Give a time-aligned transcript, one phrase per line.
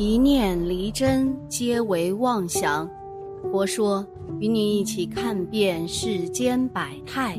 [0.00, 2.88] 一念离真，皆为妄想。
[3.52, 4.02] 佛说，
[4.38, 7.38] 与你一起看遍世间百态。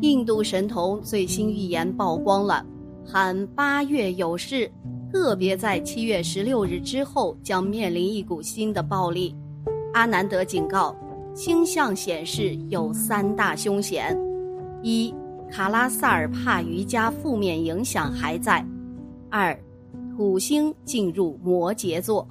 [0.00, 2.66] 印度神童最新预言曝光了，
[3.06, 4.68] 喊八月有事，
[5.12, 9.32] 个别在七月十六日之后将面临一股新的暴力。
[9.94, 10.92] 阿南德警告，
[11.32, 14.18] 星象显示有三大凶险：
[14.82, 15.14] 一、
[15.48, 18.66] 卡拉萨尔帕瑜伽负面影响还在；
[19.30, 19.56] 二、
[20.14, 22.22] 土星进入摩羯座；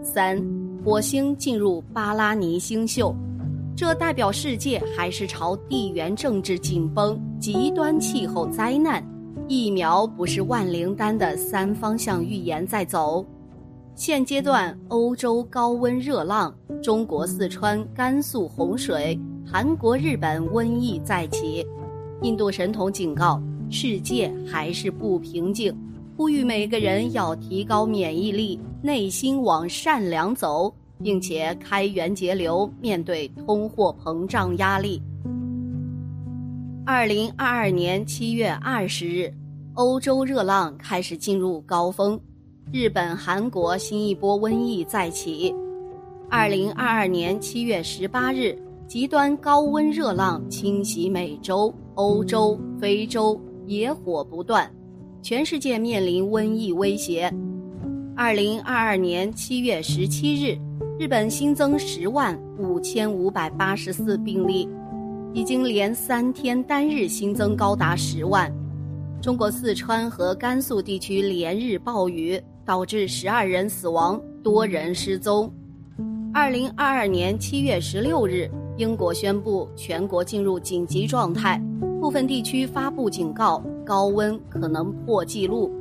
[0.00, 0.40] 三、
[0.84, 3.12] 火星进入巴拉尼星宿。
[3.76, 9.04] 这代表世界还是朝地缘政治紧绷、极端气候灾难、
[9.48, 13.26] 疫苗不是万灵丹的三方向预言在走。
[13.96, 21.66] 现阶段，欧洲高温热浪，中国四川、甘肃洪水，韩国、日本瘟疫再起。
[22.22, 25.76] 印度神童警告，世界还是不平静，
[26.16, 30.72] 呼吁每个人要提高免疫力，内心往善良走。
[31.02, 34.98] 并且开源节流，面对通货膨胀压力。
[36.86, 39.30] 二零二二年七月二十日，
[39.74, 42.18] 欧洲热浪开始进入高峰，
[42.72, 45.54] 日本、韩国新一波瘟疫再起。
[46.30, 54.66] 二零二二年七月十八日，极端高温热浪侵袭美洲、欧洲、非洲，野火不断，
[55.26, 57.28] 全世界面临瘟疫威胁。
[58.14, 60.56] 二零二二年七月十七日。
[61.00, 64.68] 日本新增十万五千五百八十四病例，
[65.34, 68.54] 已经连三天单日新增高达十万。
[69.20, 75.52] 中国四川和甘肃地区连日暴雨，导致十二人死亡，多人失踪。
[76.32, 81.60] 二零二二年七月十六日，英国宣布全国进入紧急状态，
[82.00, 85.72] 部分地区发布警告，高温可能破纪录。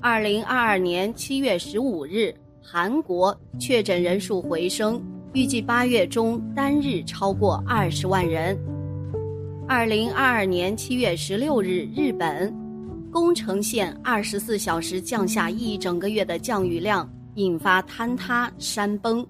[0.00, 2.32] 二零二二年七月十五日。
[2.68, 5.00] 韩国确诊人数回升，
[5.34, 8.58] 预计八月中单日超过二十万人。
[9.68, 12.52] 二零二二年七月十六日，日本
[13.12, 19.24] 宫城县二十四小时降下一整个月的降雨量，引发坍塌山崩。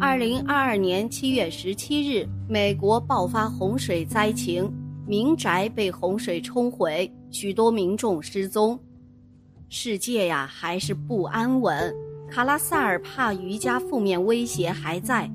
[0.00, 4.72] 二零二二年七月十七日，美国爆发洪水灾情，
[5.08, 8.78] 民宅被洪水冲毁，许多民众失踪。
[9.70, 11.94] 世界呀，还是不安稳。
[12.30, 15.30] 卡拉萨尔帕瑜伽负面威胁还在。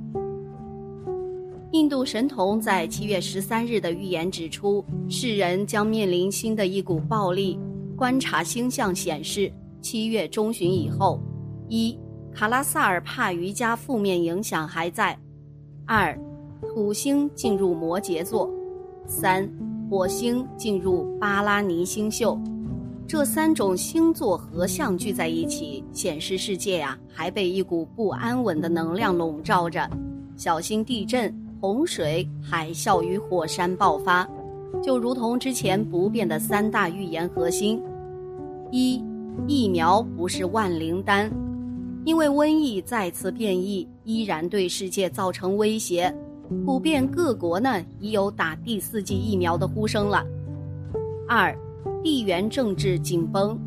[1.72, 7.60] 印度神童在七月十三日的预言指出，世人将面临新的一股暴力。
[7.98, 9.52] 观察星象显示，
[9.82, 11.20] 七月中旬以后，
[11.68, 11.98] 一
[12.32, 15.18] 卡拉萨尔帕瑜伽负面影响还在；
[15.88, 16.16] 二
[16.62, 18.48] 土星进入摩羯座；
[19.08, 19.50] 三
[19.94, 22.36] 火星进入巴拉尼星宿。
[23.08, 29.88] 这三种星座合相聚在一起，显示世界呀还被一股不安稳的能量笼罩着，
[30.36, 34.28] 小心地震、洪水、海啸与火山爆发，
[34.82, 37.80] 就如同之前不变的三大预言核心：
[38.72, 39.00] 一、
[39.48, 41.32] 疫苗不是万灵丹，
[42.04, 46.12] 因为瘟疫再次变异，依然对世界造成威胁，
[46.66, 50.26] 普遍各国呢已有打第四剂疫苗的呼声了；
[51.28, 51.56] 二。
[52.02, 53.58] 地缘政治紧绷，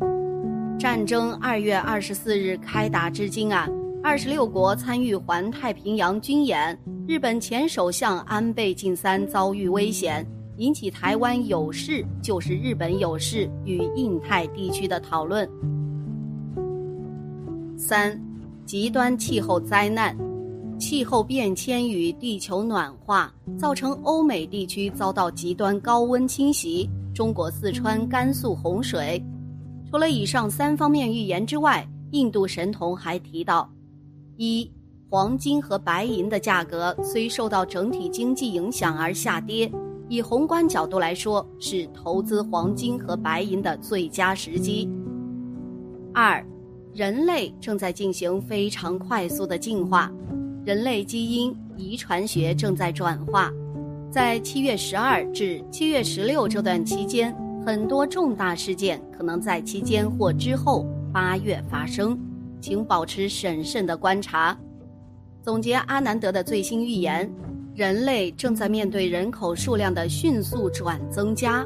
[0.79, 3.67] 战争二月二十四日开打至今啊，
[4.03, 6.77] 二十六国参与环太平洋军演。
[7.07, 10.23] 日本前首相安倍晋三遭遇危险，
[10.57, 15.49] 引起台湾有事就是日本有事与印太地区的讨论。
[17.75, 18.19] 三，
[18.65, 20.15] 极端气候灾难，
[20.79, 26.89] 气候变迁与地球暖化造成欧美地区遭到极端高温侵袭。
[27.13, 29.19] 中国四川、甘肃洪水，
[29.89, 33.67] 除了以上三方面预言之外，印度神童还提到：
[34.35, 34.71] 一、
[35.09, 39.71] 黄金和白银的价格虽受到整体经济影响而下跌，
[40.09, 44.87] 以宏观角度来说，是投资黄金和白银的最佳时机；
[46.13, 46.45] 二、
[46.93, 50.11] 人类正在进行非常快速的进化，
[50.67, 53.49] 人类基因遗传学正在转化。
[54.11, 57.33] 在七月十二至七月十六这段期间，
[57.65, 62.19] 很多重大事件可能在期间或之后八月发生，
[62.59, 64.57] 请保持审慎的观察。
[65.41, 67.31] 总结阿南德的最新预言：
[67.73, 71.65] 人类正在面对人口数量的迅速转增加。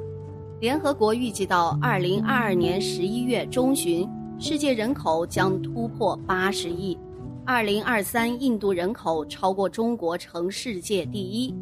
[0.60, 4.08] 联合国预计到二零二二年十一月中旬，
[4.38, 6.96] 世界人口将突破八十亿。
[7.44, 11.54] 二零二三，印度人口超过中国，成世界第一。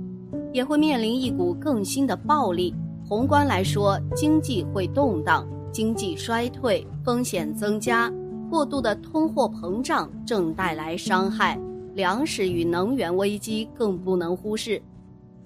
[0.52, 2.76] 也会面临一股更新的暴力。
[3.08, 8.12] 宏观来说，经济会动荡，经济衰退，风险增加。
[8.50, 11.58] 过度的通货膨胀正带来伤害，
[11.94, 14.82] 粮食与能源危机更不能忽视。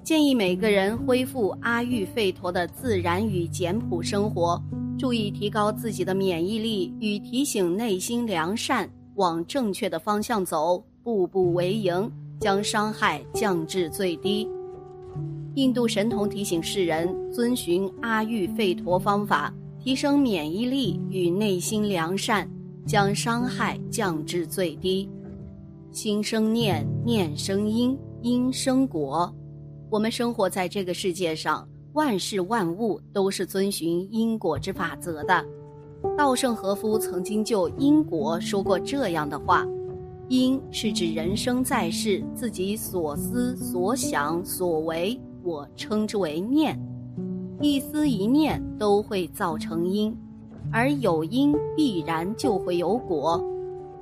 [0.03, 4.61] 建议每个人恢复阿育吠陀的自然与简朴生活，
[4.97, 14.47] 注意提高自己的免疫力与提醒内心良善，往正确的方向走，步步为营，将伤害降至最低。
[15.55, 22.49] 印度神童提醒世人遵循阿育吠陀方法，提升免疫力与内心良善。
[22.85, 25.09] 将伤害降至最低，
[25.93, 29.33] 心生念，念生因，因生果。
[29.89, 35.45] 我们生活在这个世界上，万事万物都是遵循因果之法则的。
[36.17, 39.65] 稻盛和夫曾经就因果说过这样的话：
[40.27, 46.79] 因是指人生在世自己所思所想所为，我称之为念，
[47.59, 50.15] 一思一念都会造成因。
[50.71, 53.43] 而有因必然就会有果，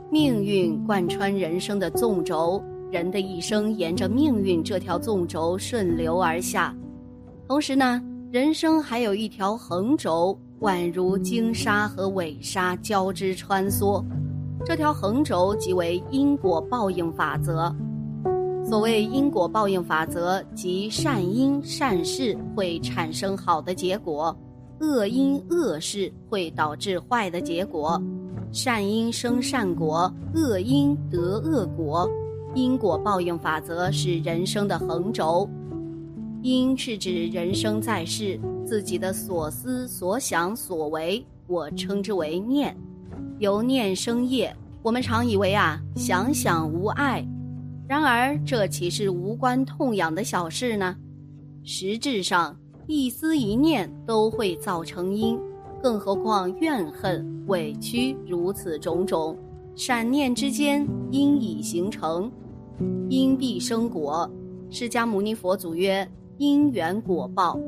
[0.09, 2.61] 命运贯穿人生的纵轴，
[2.91, 6.75] 人的一生沿着命运这条纵轴顺流而下。
[7.47, 8.01] 同时呢，
[8.31, 14.03] 人生还有一条横轴，宛如经沙和尾沙交织穿梭。
[14.63, 17.75] 这条横轴即为因果报应法则。
[18.63, 24.35] 所谓因果报应法则，即善因善事会产生好的结果。
[24.79, 28.01] 恶因恶事会导致坏的结果，
[28.51, 32.09] 善因生善果，恶因得恶果。
[32.53, 35.49] 因果报应法则是人生的横轴。
[36.43, 38.39] 因是指人生在世
[38.71, 42.73] 自己的所思所想所为，我称之为念。
[43.39, 47.21] 由念生业，我们常以为啊想想无碍，
[47.85, 50.95] 然而这岂是无关痛痒的小事呢？
[51.65, 52.55] 实质上。
[52.87, 55.37] 一思一念都会造成因，
[55.83, 59.37] 更何况怨恨、委屈如此种种，
[59.75, 62.31] 闪念之间因已形成，
[63.09, 64.29] 因必生果。
[64.69, 67.59] 释迦牟尼佛祖曰：因缘果报，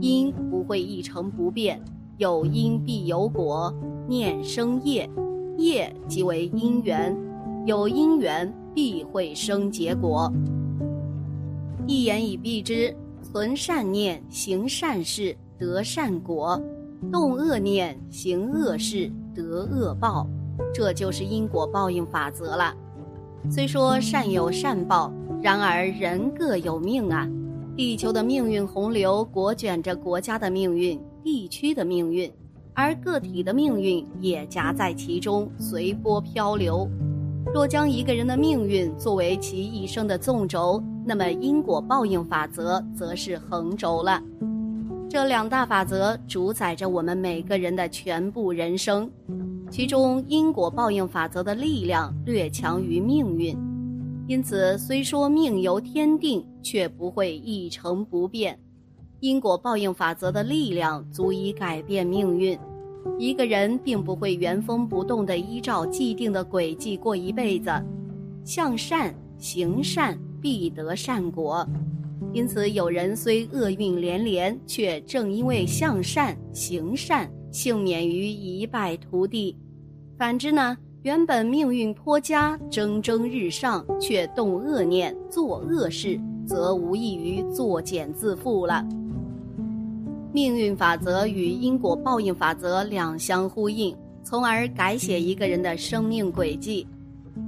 [0.00, 1.80] 因不会一成不变，
[2.18, 3.74] 有因必有果。
[4.08, 5.08] 念生业，
[5.58, 7.16] 业即为因缘，
[7.66, 10.32] 有因缘必会生结果。
[11.86, 12.94] 一言以蔽之。
[13.32, 16.56] 存善念，行善事，得善果；
[17.10, 20.24] 动恶念，行恶事，得恶报。
[20.72, 22.72] 这就是因果报应法则了。
[23.50, 27.28] 虽说善有善报，然而人各有命啊。
[27.76, 32.32] 地球的命运洪流裹卷着国家的命运、地区的命运，
[32.72, 36.88] 而个体的命运也夹在其中，随波漂流。
[37.52, 44.22] 若将一个人的命运作为其一生的纵轴，那么因果报应法则则是横轴了。
[45.10, 49.10] 这两大法则主宰着我们每个人的全部人生，
[49.68, 53.56] 其中因果报应法则的力量略强于命运，
[54.26, 58.58] 因此虽说命由天定，却不会一成不变。
[59.20, 62.58] 因果报应法则的力量足以改变命运。
[63.18, 67.70] 一个人并不会原封不动地依照既定的轨迹过一辈子，
[68.44, 71.66] 向善行善必得善果。
[72.32, 79.56] 因此，有人虽厄运连连，却正因为向善行善，幸免于一败涂地。
[80.16, 88.82] 反之呢，原本命运颇佳，蒸蒸日上，却动恶念做恶事，则无异于作茧自缚了。
[90.32, 96.86] 命运法则与因果报应法则两相呼应，从而改写一个人的生命轨迹。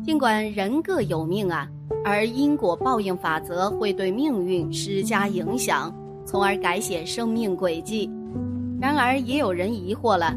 [0.05, 1.67] 尽管人各有命啊，
[2.05, 5.91] 而因果报应法则会对命运施加影响，
[6.27, 8.11] 从而改写生命轨迹。
[8.79, 10.37] 然而，也有人疑惑了：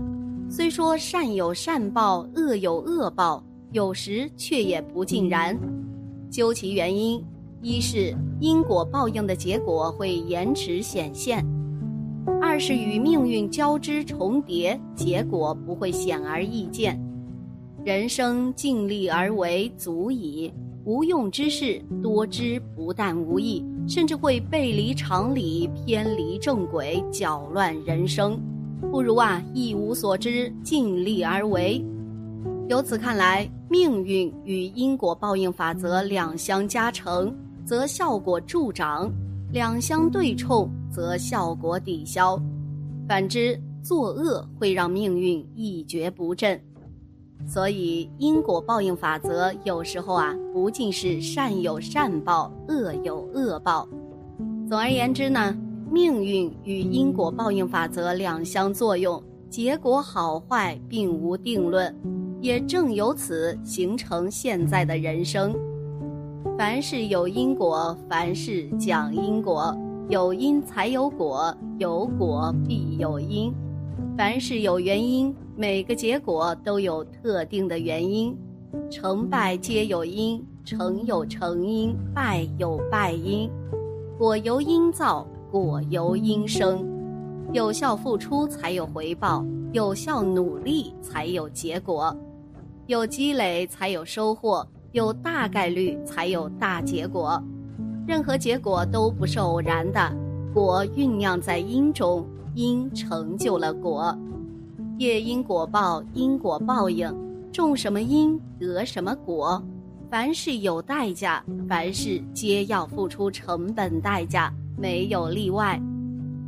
[0.52, 5.56] 虽说善有善报，恶有恶报，有时却也不尽然。
[6.32, 7.24] 究其原因，
[7.62, 11.46] 一是因果报应的结果会延迟显现。
[12.42, 17.00] 二是与命运交织重叠，结果不会显而易见。
[17.86, 20.52] 人生尽力而为足矣，
[20.84, 28.40] 无用之事多之不但无益，甚至会背离常理，偏离正轨，搅乱人生。
[28.92, 31.84] 不如啊一无所知，尽力而为。
[32.68, 39.10] 由此看来，命运与因果报应法则两相加成，则效果助长；
[39.52, 40.70] 两相对冲。
[40.92, 42.42] 则效果抵消，
[43.08, 46.60] 反之，作恶会让命运一蹶不振。
[47.48, 53.88] 所以，因果报应法则有时候啊，不尽是善有善报，恶有恶报。
[54.68, 55.56] 总而言之呢，
[55.92, 61.94] 命运与因果报应法则两相作用，结果好坏并无定论。
[62.42, 65.54] 也正由此形成现在的人生。
[66.58, 69.76] 凡事有因果，凡事讲因果，
[70.08, 73.54] 有因才有果，有果必有因。
[74.18, 78.38] 凡事有原因，每个结果都有特定的原因。
[78.90, 83.50] 成败皆有因，成有成因，败有败因。
[84.18, 86.86] 果由因造，果由因生。
[87.52, 92.16] 有效付出才有回报，有效努力才有结果，
[92.86, 97.42] 有积累才有收获，有大概率才有大结果。
[98.08, 100.16] 任何结果都不是偶然的，
[100.54, 104.16] 果酝酿在因中，因成就了果。
[104.98, 107.12] 业因果报，因果报应，
[107.52, 109.64] 种什么因得什么果。
[110.10, 115.82] 凡事有代价，凡事皆要付出成本代价，没有例外。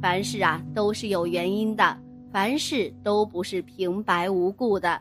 [0.01, 1.97] 凡事啊都是有原因的，
[2.31, 4.99] 凡事都不是平白无故的，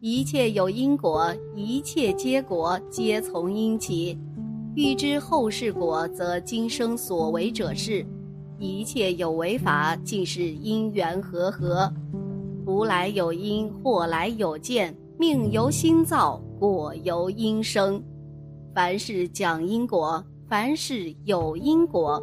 [0.00, 4.18] 一切有因果，一切结果皆从因起。
[4.74, 8.06] 欲知后世果，则今生所为者是。
[8.58, 11.92] 一切有为法，尽是因缘和合。
[12.64, 18.00] 福来有因，祸来有见，命由心造，果由因生。
[18.72, 22.22] 凡事讲因果，凡事有因果，